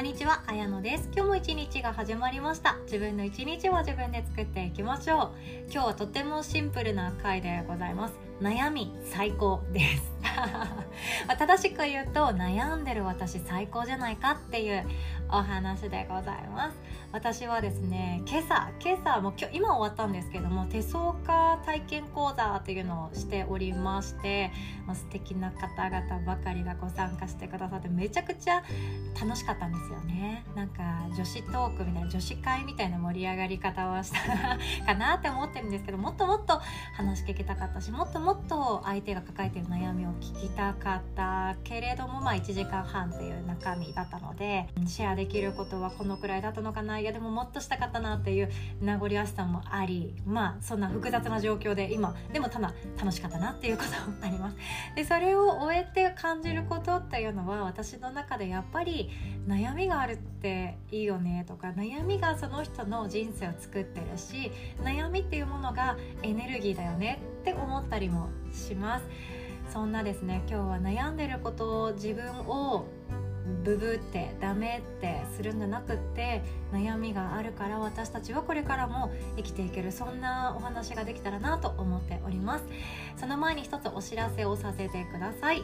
[0.00, 1.10] こんにちは、あやのです。
[1.14, 2.78] 今日も一日が始まりました。
[2.84, 5.30] 自分の一日を自分で作っていきましょう。
[5.70, 8.14] 今日はとてもシンプルな回でございます。
[8.40, 10.10] 悩み最高です。
[11.38, 14.88] 正しく言うと悩んでる私最高じゃないかっていう
[15.28, 16.78] お話でございます。
[17.12, 24.52] 私はですね今朝今朝も今日今終わったんですけども手相家体験講座っていうのをしておりまして
[24.94, 28.62] 素敵な方々ばかりがご参加してくださってめちゃくちゃ
[29.20, 30.44] 楽しかったんですよね。
[30.54, 30.82] なんか
[31.16, 36.60] 女子トークみたいな女子会みたいな盛り上がり方をしたかなって思ってるんですけどもっともっと
[36.94, 48.50] 話聞きたかったしもっともっと相手が抱えてる悩みを聞きたかったけれどもまあ1時間半っていう中身だったのでシェアできることはこのくらいだったのかないやでももっとしたかったなっていう
[48.80, 54.56] 名残惜しさもありまあそんな複雑な状況で今でもただ楽しかったなっていうこともあります。
[54.94, 59.10] でそれを終えて感じることっていうのは私の中でやっぱり
[59.46, 64.52] 悩みがあるっていいよねとか悩みがその人の人生を作ってるし
[64.82, 69.04] 悩みっていうものがエネルギーだよねって思ったりもします。
[69.72, 72.86] そんなですね今日は悩んでることを自分を
[73.64, 82.64] ブブってダメってするんじゃなくって悩みがあるから私たちはこれからも生きていけるそんなお話ができたらなと思っております。
[83.16, 85.62] その前に一つお知らせをさせてください。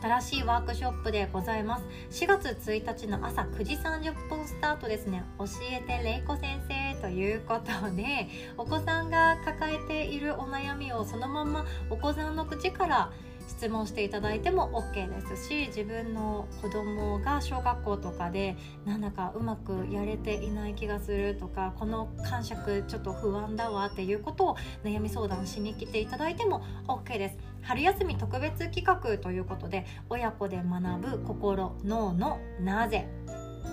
[0.00, 1.84] 新しいワークショップでございます。
[2.10, 5.24] 4月1日の朝9時30分スタートですね。
[5.38, 13.12] 教えてれいこ先生ということでお子さんが抱えているお悩みをそのままお子さんの口から
[13.48, 27.38] 質問していただいても OK ですし自分の子供が小学校とかでなんだかうまくやれていない気がするとかこの感触ちょっと不安だわっていうことを悩み相談しに来ていただいても OK です。
[27.62, 33.08] 春休み特別企画ということで親子で学ぶ心脳のなぜ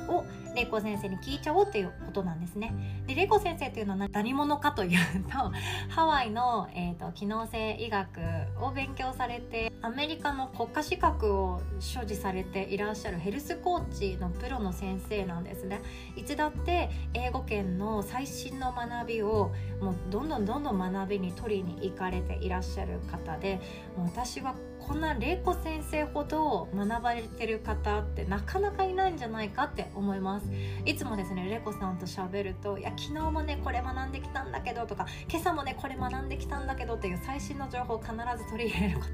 [0.08, 0.26] を
[0.56, 2.74] 玲子先生に聞いちゃおうっていうことなんですね。
[3.08, 5.30] で玲子先生っていうのは何者かというと
[5.90, 8.22] ハワイの、えーと、機能性医学
[8.62, 15.82] を勉強されてアメリカの国家資格を所持されていらっしゃるヘルスコーチのプロの先生なんですね。
[16.16, 19.52] いつだって英語圏の最新の学びを
[19.82, 23.60] もうどんどんどんどん学びに取りに行かれていらっしゃる方で
[23.98, 24.56] もう私は
[24.88, 30.46] こんな玲子先生ほど学ばれてる方ってなかなかいないんじゃないかって思います。
[30.86, 39.06] いつもですね玲子さんと喋ると「いや昨日もねこれ学んできたんだけど」とか「今朝もねこれ学んできたんだけど」っていう最新の情報を必ず取り入れるこ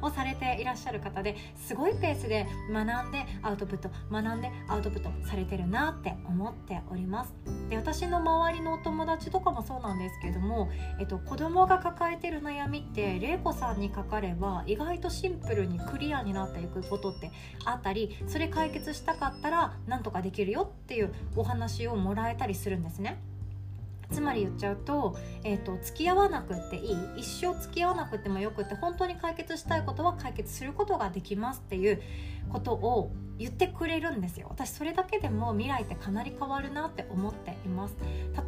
[0.00, 7.34] とをされていらっしゃる方ですごいペースで学んでアウトプット学んでアウトプットされてるなって思っております。
[7.70, 10.68] で私の周りのお友達とかもそうなんですけども、
[11.00, 17.30] えっと、子供が抱えてる悩みって玲子さんにかかれば意外とシンプルにクリアになっていくことって
[17.64, 23.18] あったりそれ解決したかったらなんとかできるよっていうお話をもらえたりするんですね。
[24.10, 32.02] つまり言っちゃうと,、えーと、付き合わなくっていい一生付き合わなくてもよくって本当に解決したいことは解決することができますっていう
[32.50, 34.46] ことを言ってくれるんですよ。
[34.50, 37.96] 私それだけでも未来ってかなり変わるなって思っています。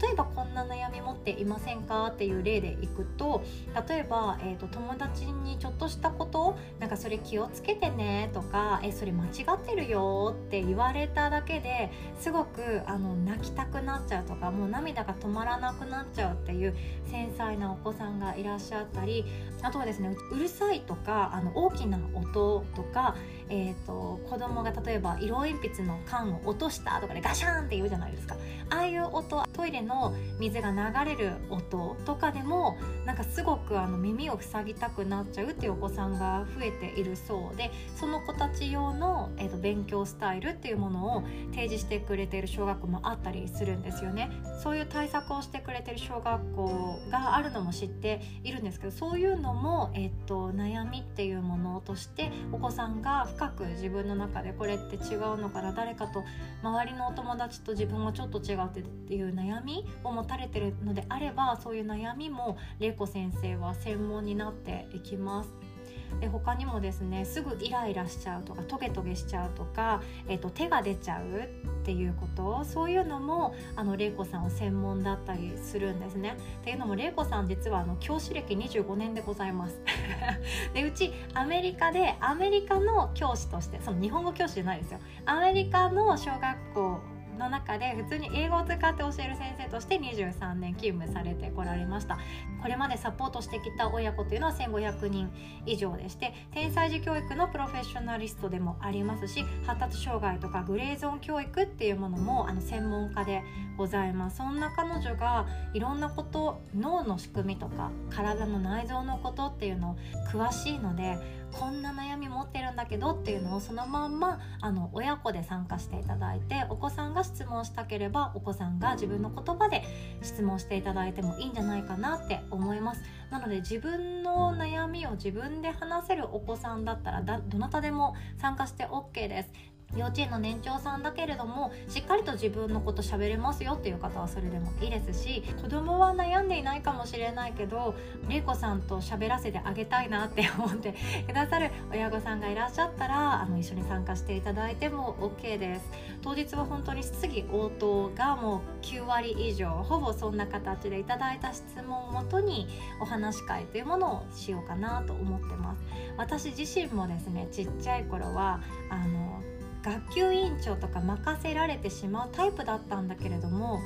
[0.00, 3.42] 例えばこんな悩み持っていませんかっていう例でいくと
[3.88, 19.24] 例えば、えーと、友達にちょっとしたことなんかそれ気をつけてねとかえそれ間違ってるよって言われただけですごくあの泣きたくなっちゃうとかもう涙が止まらなくなっちゃうっていう繊細なお子さんがいらっしゃったり
[19.66, 23.16] あとはですねうるさいとかあの大きな音とか、
[23.48, 28.36] えーと子供が例えば色鉛筆の缶を落としたとかでガシャンって言うじゃないですか。
[28.70, 41.22] ああいう音トイレの水が流れる音とかでもなんかすごくあの耳を塞ぎたくなっちゃうっていうお子さんが増えているそうでその子たち用の、えーと、勉強スタイルっていうものを
[41.52, 44.30] 提示してくれている小学校もあったりするんですよね。
[44.62, 56.24] そういう対策をしてくれてる小学校があるのも知っているんですけどそういうのも、えっと悩みっていうものとしてお子さんが深く自分の中でこれって違うのかな誰かと
[56.62, 65.75] 周りのお友達と自分はちょっと違うっていう悩みを持たれてるのであればそういう悩みも玲子先生は専門になっていきます。
[66.20, 71.48] で他にもですねすぐイライラしちゃうとかトゲトゲしちゃうとか、えーと、手が出ちゃうっ
[71.84, 76.36] ていうことそういうのもあの玲子さんは専門だったりするんですね。
[76.62, 79.78] っていうのも玲子さん実はあの教師歴25年でございます。
[80.74, 92.18] でうちアメリカでアメリカの教師としてその日本語教師じゃないですよアメリカの小学校の中で普通に英語を使って教える先生として23年勤務されてこられました。
[92.62, 95.30] これまでサポートしてきた親子というのは1500人
[95.66, 103.42] 以上でして天才児教育のプロフェッショナリストでもありますし発達障害とかグレーゾーン教育っていうものもあの専門家で
[103.76, 104.36] ございます。
[104.36, 109.96] そんな彼女がいろんなこと脳の仕組みとか体の内臓のことっていうのを
[110.32, 111.18] 詳しいので
[111.52, 119.82] こんな悩み持ってるんだけどっていうのをそのまんまあの親子で参加していただいてお子さんが質問したければお子さんが自分の言葉で
[120.22, 123.02] 質問していただいてもいいんじゃないかなって思います。
[123.30, 129.75] なので自分の悩みを自分で話せるお子さんだったらどなたでも参加して OK です。
[129.94, 137.94] 幼稚園の年長さんだけれどもしっかりと自分のこと喋れますよっていう方はそれでもいいですし子供は悩んでいないかもしれないけど
[138.28, 140.94] 玲子さんと喋らせてあげたいなって思って
[141.26, 145.90] くださる親御さんがいらっしゃったらあの一緒に参加していただいても OK です。
[146.22, 152.66] 当日は本当に質疑応答がもう9割以上ほぼそんな形でいただいた質問をもとに
[153.00, 155.82] お話し会というものをしようかなと思ってます。
[156.16, 158.60] 私自身もですねちっちゃい頃は
[158.90, 159.40] あの
[159.86, 163.78] 学級委員長とか任せられてしまうタイプだったんだけれども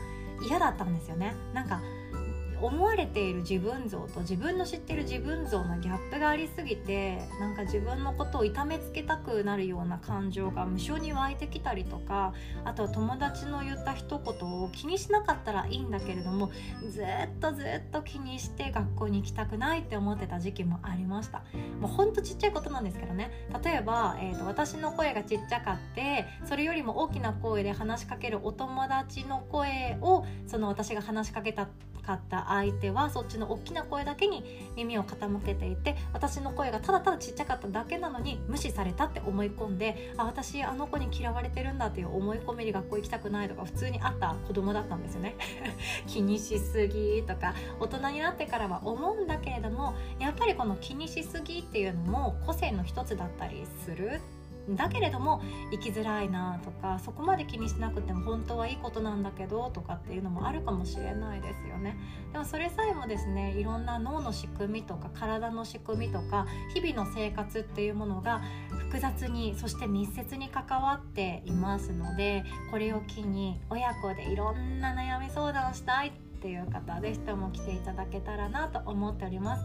[0.49, 1.35] 嫌だったんですよね。
[1.53, 1.83] なんか
[2.63, 12.35] 思われている自分像と自分の知ってる自分像のギャップがありすぎてなんか自分のことを痛めつけたくなるような感情が無性に湧いてきたりとか
[12.65, 16.51] あとは友達の言った一言を気にしなかったらいいんだけれども
[16.89, 17.05] ずっ
[17.41, 21.43] とずっと気にして学校に行きたくないって思ってた時期もありました。
[21.81, 23.31] もうほんとちっちゃいことなんですけどね。
[23.65, 31.69] 例えば、えーと、私の声がちっちゃかってそれよりも大きな声で話しかけるお友達の声をその私が話しかけた
[32.01, 34.45] かった相手はそっちの大きな声だけに
[34.77, 45.37] 耳を傾けていて私の声がただただちっちゃかっただけなのに無視されたって思い込んであ私あの子に嫌われてるんだっていう思い込みで学校行きたくないとか普通にあった子供だったんですよね。
[46.07, 54.21] 気にしすぎとか大人になってからは思うんだけれどもやっぱりこの気にしすぎっていうのも個性の一つだったりする
[54.69, 55.43] だけれども
[55.73, 61.97] 生きづらいなとかそこまで気にしなくても本当はいいことなんだけどとかっていうのもあるかもしれないですよね。
[62.33, 79.65] でもそれさえもですねいろんな脳の仕組みとか体の仕組みとか日々の生活っていうものが複雑にそして密接に関わっていますのでこれを機に親子でいろんな悩み相談したいっていう方ぜひとも来ていただけたらなと思っております。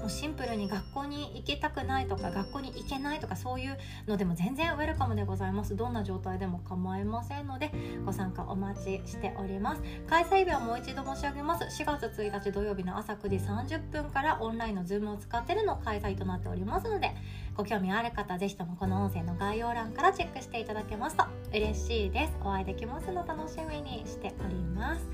[0.00, 5.76] もうシンプルに学校に行きたくないとか学校に行けないとかそういうのでも全然ウェルカムでございます。
[5.76, 7.70] どんな状態でも構いませんので
[8.04, 9.82] ご参加お待ちしております。
[10.08, 11.64] 開催日はもう一度申し上げます。
[11.82, 17.12] 4月1日土曜日の朝9時30分からオンラインのズームを使ってるの開催となっておりますので
[17.56, 22.36] ご興味ある方ぜひともこの音声の概要欄からチェックしていただけますと嬉しいです。
[22.44, 25.04] お会いできますの楽しみにしております。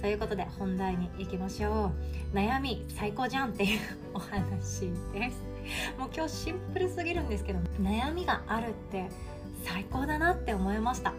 [0.00, 1.92] ということで本題に行きましょ
[2.32, 2.36] う。
[2.36, 3.78] 悩み最高じゃんっていう
[4.12, 5.42] お話です。
[5.96, 9.08] もう今日シンプルすぎるんですけど悩みがあるって
[9.62, 11.14] 最高だなって思いました。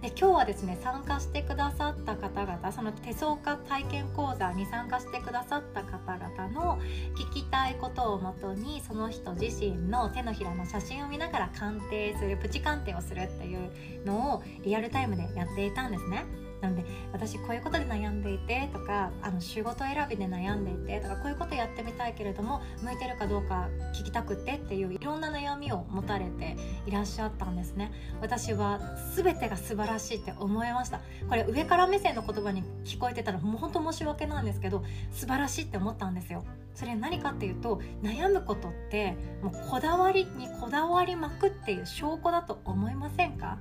[0.00, 6.78] で今日はですね参加してくださった方々その手相家体験講座に参加してくださった方々の
[7.14, 13.70] 聞きたいことをもとにその人自身の手のひらの写真を見ながら鑑定するプチ鑑定をするっていう
[14.06, 16.24] のをリアルタイムでやっていたんですね。
[16.60, 27.92] なので私こういうことで悩んでいてとかあの仕事選びで悩んでいてとかこういうことやってみたいけれども向いてるかどうか聞きたくてっていういろんな悩みを持たれていらっしゃったんですね。
[28.20, 28.80] 私は
[29.16, 31.00] 全てが素晴らしいって思いました。
[31.28, 36.44] これ上から目線の言葉に聞こえてたらもう本当申し訳ないんですけど素晴らしいって思ったんですよ。
[36.74, 43.58] それ何かっていうと悩むことってもうこだわりにこだわりまくっていう証拠だと思いませんか？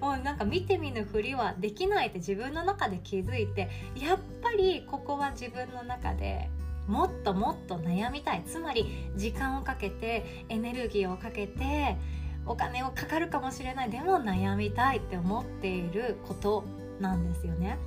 [0.00, 0.11] もう
[0.42, 6.50] か見て見ぬふりはできないって自分の中で気づいてやっぱりここは自分の中で
[6.88, 11.96] もっともっと悩みたいつまり時間をかけてエネルギーをかけて
[12.44, 16.64] お金をかかるかもしれないでも悩みたいって思っていること
[17.00, 17.78] なんですよね。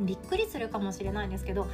[0.00, 1.66] びっくりするかもしれないんですけど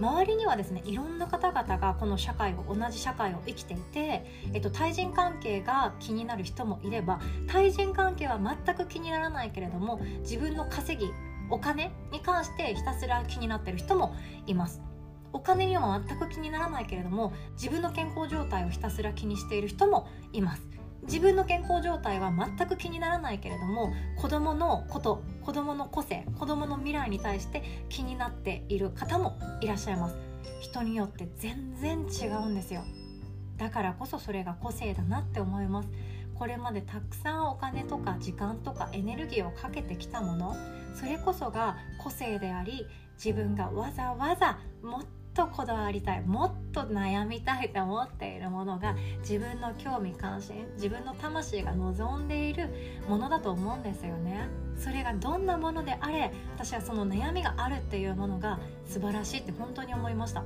[0.00, 11.12] 周りにはですねいろんな方々がこの社会を同じ社会を生きていて、えっと、対人関係が気になる人もいれば対人関係は全く気にならないけれども自分の稼ぎ
[11.50, 14.14] お金に関してひたすら気になってる人も
[14.46, 14.80] います。
[15.34, 20.62] お金には全く気にならないけれども自分の健康状態をひたすら気にしている人もいます。
[21.04, 30.16] 自分の健康状態は全く気にならないけれども子どものこと子どもの個性子どもの未来に対して気になっている方もいらっしゃいます。
[30.60, 32.82] 人によって全然違うんですよ。
[33.56, 35.88] だからこそそれが個性だなって思います。
[36.42, 40.56] これまでたくさんお金とか時間とかエネルギーをかけてきたもの
[40.92, 52.68] それこそが個性であり自分がわざわざもっとこだわりたいもっと悩みたいと思っているものが自分の興味関心自分の魂が望んでいる
[53.08, 54.48] ものだと思うんですよね。
[54.76, 60.44] それがどんなものであれ私はその悩みがあるっていうものが素晴らしいって本当に思いました。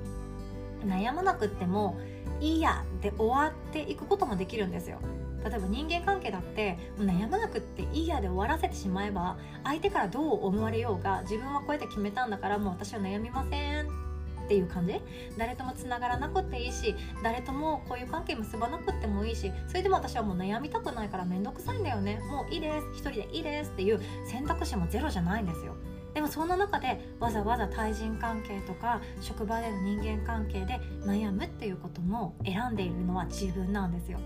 [0.84, 1.98] 悩まなくっても
[2.40, 4.98] いいやで終わっていくこともできるんですよ。
[5.44, 14.05] 例えば人間関係だって悩まなくっていいやで終わらせてしまえば相手からどう思われようが自分はこうやって決めたんだからもう私は悩みません。
[14.46, 15.00] っていう感じ？
[15.36, 22.20] 誰ともつながらなくていいし誰ともこういう関係結ばなくてもいいしそれでも私はもう悩みたくないから面倒くさいんだよね。
[22.30, 22.86] もういいです。
[22.92, 25.74] 一人でいいですっていう選択肢もゼロじゃないんですよ。
[26.14, 34.18] でもそんな中でわざわざ対人関係とか職場での人間関係で悩むっていうことも選んでいるのは自分なんですよ。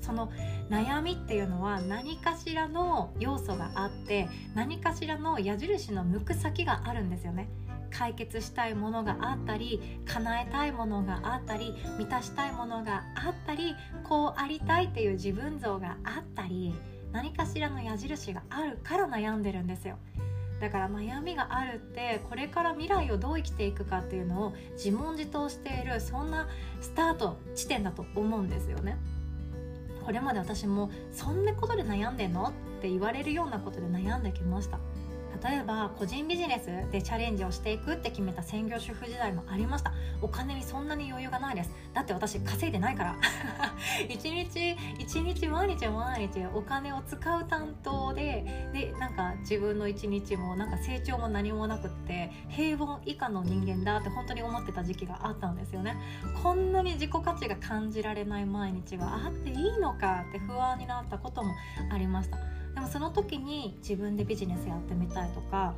[0.00, 0.30] その
[0.70, 7.48] 悩みっていうのは何かしらの要素があって何かしらの矢印の向く先があるんですよね。
[7.90, 13.74] 解決したいものがあったり叶えたいものがあったり満たしたいものがあったり
[14.04, 16.74] こうありたいっていう自分像があったり
[17.12, 19.96] 何かしらの矢印があるから悩んでるんですよ。
[20.60, 26.48] だから悩みがあるってこれから未来をどう生きていくかっていうのを自問自答しているそんな
[26.80, 28.96] スタート地点だと思うんですよね。
[30.04, 32.48] これまで私もそんなことで悩んでんの？
[32.48, 34.78] って言われるようなことで悩んできました。
[35.42, 39.92] 例えば個人ビジネスでチャレンジをしていくって決めた専業主婦時代もありました。
[40.22, 41.70] お金にそんなに余裕がないです。
[41.94, 43.16] だって私稼いでないから。
[44.08, 55.96] 一日一日毎日毎日お金を使う担当ででなんか自分の一日もなんか成長も何もなくって平凡以下の人間だって本当に思ってた時期があったんですよね。
[56.42, 61.54] こんなに自己価値が感じられない毎日があっていいのかって不安になったことも
[61.90, 62.38] ありました。
[62.76, 65.74] でもその時に自分でビジネスやってみたいとか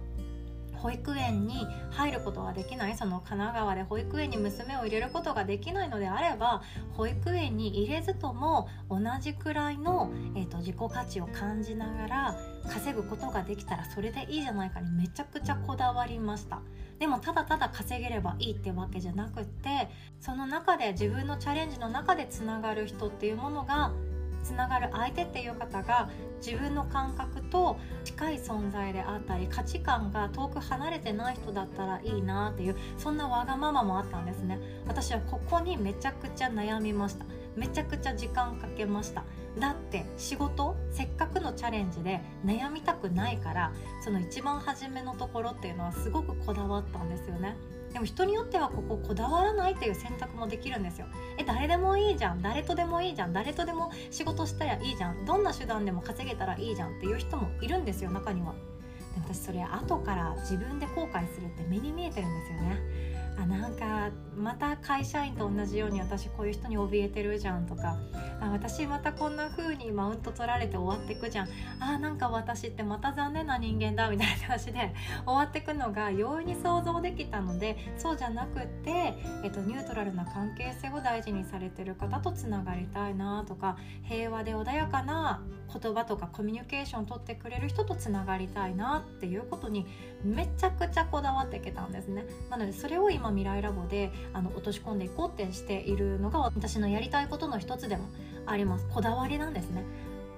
[0.78, 6.62] 保育園に入ることができないその神奈川で保育園に娘を入れることができないのであれば
[6.93, 12.37] 保育園に入れずとも同じくらいの、えーと、自己価値を感じながら
[12.69, 16.61] 稼ぐことができたらそれでいいじゃないかにめちゃくちゃこだわりました。
[16.99, 19.88] でもただただ稼げればいいってわけじゃなくって
[20.21, 23.93] その中で自分のチャレンジの中でつながる人っていうものが
[24.42, 26.11] つながる相手っていう方が
[26.45, 34.59] 自分の感覚と近い存在であったり価値観が遠く離れてない人だったらいいなっていうそんなわがままもあったんですね。
[34.87, 37.25] 私はここにめちゃくちゃ悩みました。
[37.57, 39.25] めちゃくちゃ時間かけました。
[39.59, 43.73] だって仕事せっかくのチャレンジで悩みたくないから
[44.04, 47.57] その一番初めのところっていうのはすごくこだわったんですよね。
[47.92, 51.07] でも人によってはこここだわらないっていう選択もできるんですよ。
[51.38, 52.42] え誰でもいいじゃん。
[52.42, 53.33] 誰とでもいいじゃん。
[53.33, 55.25] 誰とでも仕事したらいいじゃん。
[55.25, 58.52] どんな手段でも稼げたらいいじゃんっていう人もいるんですよ中には。
[58.52, 63.09] で私それ後から自分で後悔するって目に見えてるんですよね。
[63.38, 67.97] あなんかまた会社員と同じように私こういう人に怯えてるじゃんとか。
[68.40, 71.49] あ私またこんな風にマウント取られて終わってくじゃん。
[71.80, 79.14] あなんか私ってまた残念な人間だみたいな話で終わってくのが容易に想像できたのでそうじゃなくって、
[79.45, 89.87] えっと、ニュートラルな関係性を大事にされてる方とつながりたいなとか平和で穏やかな言葉とかコミュニケーション取ってくれる人とつながりたいなっていうことに
[90.25, 92.25] めちゃくちゃこだわってきたんですね。
[92.50, 98.04] なのでそれを今未来ラボであの落とし込んでいこうってしているのが私のやりたいことの一つでも
[98.50, 98.87] あります。
[98.93, 99.85] こだわりなんですね。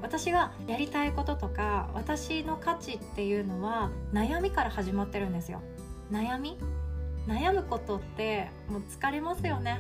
[0.02, 5.60] 私がやりたいこととか私の価値っていうのは悩みから始まってるんですよ。
[6.10, 6.58] 悩み？
[7.26, 9.78] 悩むことってもう疲れますよね。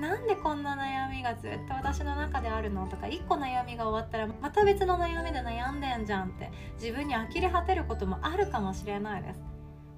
[0.00, 9.40] なんでこんな悩みがずっと私の中であるのとか1個悩みが終わったらまた別の悩みで悩んでんじゃんって自分に呆れ果てることもあるかもしれないです。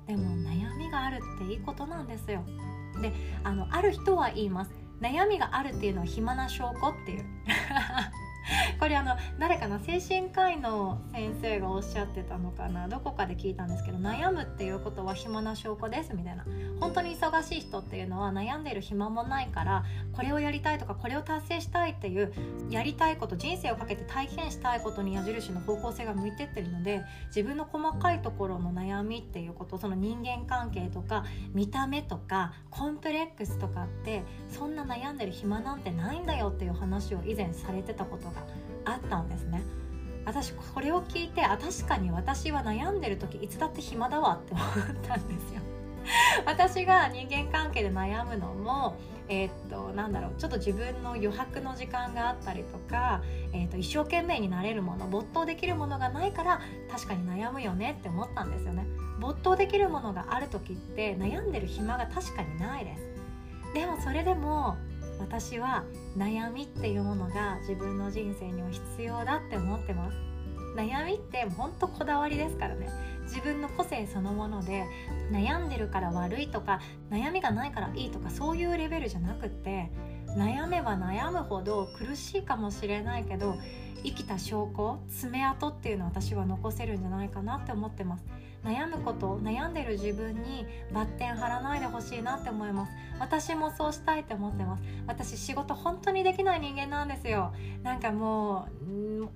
[0.08, 2.42] でも悩みがあるっていいことなんですよ。
[3.00, 3.12] で
[3.44, 4.70] あのある人は言います。
[5.00, 7.24] 悩みがあるっていうのは暇な証拠っていう。
[8.78, 12.88] これあの誰かな精神科医の先生がおっしゃってたのかな？
[12.88, 16.44] どこかで聞いたんですけど悩むっていうことは暇な証拠ですみたいな。
[16.80, 22.32] 本当に忙しい人っていうのは悩んでいる暇もないからこれをやりたいとかこれを達成したいっていう
[22.70, 38.44] やりたいこと人生をかけて体験したいことに矢印の方向性が向いてってるので自分の細かいところの悩みっていうことその人間関係とか見た目とかコンプレックスとかってそんな悩んでる暇なんてないんだよっていう話を以前されてたことが
[38.84, 39.62] あったんですね。
[40.24, 44.66] 私これを聞いてあ確かに私は悩んでる時いつだって暇だわって思っ
[45.02, 45.60] たんですよ。
[46.46, 48.96] 私が人間関係で悩むのも
[49.28, 53.22] えー、っとなんだろうちょっと自分の余白の時間があったりとか、
[53.52, 56.60] えー、っと一生懸命になれるもの没頭できるものがないから
[56.90, 58.86] 確かに悩むよねって思ったんですよね。
[59.20, 63.02] 没頭できるものがある時って悩んでる暇が確かにないです。
[63.74, 64.76] でもそれでも
[65.20, 65.84] 私は
[66.16, 70.16] 悩みっていうものが自分の人生には必要だって思ってます。
[70.76, 72.88] 悩みって本当こだわりですからね。
[73.24, 74.84] 自分の個性そのもので
[75.30, 79.90] 悩んでるから悪いとか悩みがないからいいとかそういうレベルじゃなくって
[80.36, 83.56] 悩めば悩むほど苦しいかもしれないけど
[84.02, 88.24] 生きた証拠爪痕っていうのを私は残せるんじゃないかなって思ってます。
[88.64, 92.92] 悩むこと悩んでる自分にバッテン張らないでほしいなって思います。
[93.18, 94.82] 私もそうしたいって思ってます。
[95.06, 97.52] 私仕事本当にできない人間なんですよ。
[97.82, 98.68] なんかも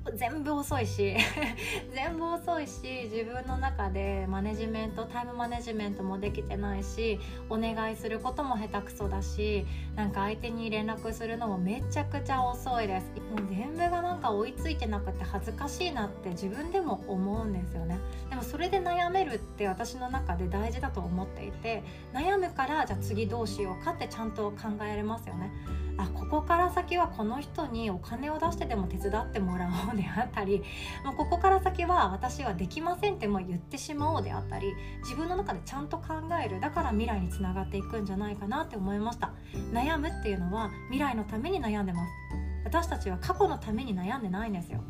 [0.06, 1.16] う全部遅いし。
[1.94, 9.66] 全部遅いし自分の中でマネジメントタイムマネジメントもできてないしお願いすることも下手くそだし
[9.96, 13.06] なんか相手に連絡するのもめちゃくちゃ遅いです。
[13.30, 17.98] もう全部がなんか追いついてなくて恥ずかしいなって自分でも思うんですよね。
[18.30, 25.52] でもそれで悩めるって私の中で大事だと思っていて悩むからじゃあ次どうしようかってちゃんと考えられますよね。
[25.96, 30.60] あここから先はこの人にお金を出してでも手伝ってもらおうであったり
[31.04, 36.60] もうここから先は私はできませんっても言ってしまおうであったり自分の中でちゃんと考える。
[36.60, 39.32] だから未来につながっていくんじゃないかなって思いました。
[39.72, 42.12] 悩むっていうのは未来のために悩んでます。
[42.64, 44.82] 私たちは過去のために悩んでないんですよ。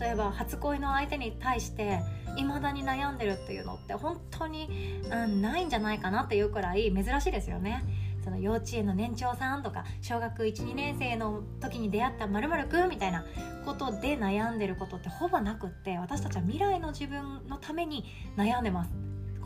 [0.00, 2.00] 例えば初恋の相手に対して
[2.42, 7.82] 未だに悩んでるっていうのって本当に、うん、ないんじゃないかなっていうくらい珍しいですよね。
[8.24, 13.26] その幼稚園の年長さんとか小学12年生の時に出会ったまるくんみたいな
[13.66, 18.04] ことで悩んでることってほぼなくって私たちは未来の自分のために
[18.36, 18.90] 悩んでます。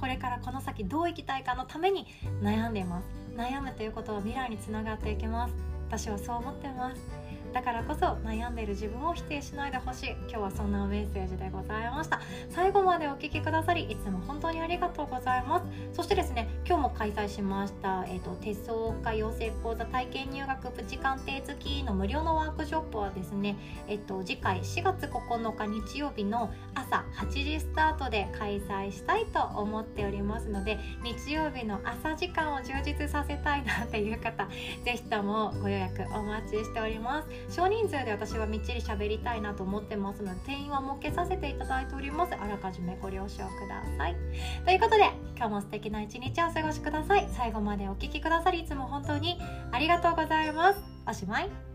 [0.00, 2.06] これからこの先どう生きたいかのために
[2.40, 3.08] 悩んでいます。
[3.36, 5.54] 悩むということは未来につながっていきます。
[5.88, 7.17] 私はそう思ってます。
[7.52, 10.10] だからこそ悩んでいる自分を否定しないでほしい。
[10.10, 12.20] 今日はそんなメッセージでございました。
[12.50, 15.66] 最後までお聴きくださりいつも本当にありがとうございます。
[15.92, 34.48] そしてですね今日も開催しました、えーと、手相家養成講座体験入学プチ鑑定付きの無料のワークショップはですね、えっ、ー、と、次回4月9日日曜日の朝8時スタートで開催したいと思っておりますので日曜日の朝時間を充実させたいなっていう方
[34.84, 37.28] 是非ともご予約お待ちしております。
[37.50, 42.34] 少人数で私はみっちり喋りたいなと思ってますので定員は設けさせていただいております。
[42.34, 44.16] あらかじめご了承ください。
[44.64, 47.28] ということで今日も素敵な一日をお過ごしください。
[47.36, 49.38] 最後までお聴きくださりいつも本当に
[49.72, 50.80] ありがとうございます。
[51.06, 51.67] おしまい。